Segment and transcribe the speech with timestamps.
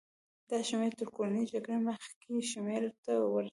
[0.49, 3.49] دا شمېر تر کورنۍ جګړې مخکې شمېرې ته ورته و.